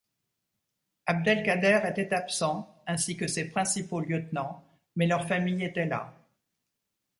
[1.05, 6.11] Abd-el-Kader était absent, ainsi que ses principaux lieutenants, mais leurs familles étaient là.